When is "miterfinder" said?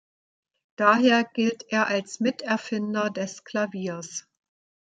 2.19-3.11